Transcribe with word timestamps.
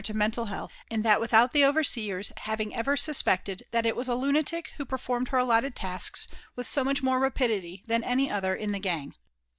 to 0.03 0.15
mental 0.17 0.45
health, 0.45 0.71
and 0.89 1.05
that 1.05 1.19
without 1.21 1.51
the 1.51 1.63
overseers 1.63 2.31
having 2.37 2.73
ever 2.75 2.97
suspected 2.97 3.67
that 3.69 3.85
it 3.85 3.95
was 3.95 4.07
a 4.07 4.15
lunatic 4.15 4.71
who 4.77 4.83
performed 4.83 5.27
her 5.27 5.37
allotted 5.37 5.75
tasks 5.75 6.27
with 6.55 6.65
so 6.67 6.83
much 6.83 7.03
more 7.03 7.19
rapidity 7.19 7.83
than 7.85 8.03
any 8.03 8.27
other 8.27 8.55
in 8.55 8.71
the 8.71 8.79
gang. 8.79 9.13